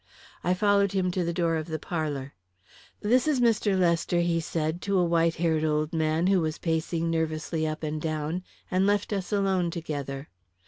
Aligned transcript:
I 0.43 0.55
followed 0.55 0.93
him 0.93 1.11
to 1.11 1.23
the 1.23 1.31
door 1.31 1.57
of 1.57 1.67
the 1.67 1.77
parlour. 1.77 2.33
"This 3.01 3.27
is 3.27 3.39
Mr. 3.39 3.77
Lester," 3.77 4.19
he 4.21 4.39
said 4.39 4.81
to 4.81 4.97
a 4.97 5.05
white 5.05 5.35
haired 5.35 5.63
old 5.63 5.93
man 5.93 6.25
who 6.25 6.41
was 6.41 6.57
pacing 6.57 7.11
nervously 7.11 7.67
up 7.67 7.83
and 7.83 8.01
down, 8.01 8.41
and 8.71 8.87
left 8.87 9.13
us 9.13 9.31
alone 9.31 9.69
together. 9.69 10.27